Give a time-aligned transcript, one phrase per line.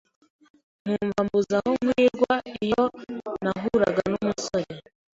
[0.81, 2.83] nkumva mbuze aho nkwirwa, iyo
[3.43, 4.73] nahuraga n’umusore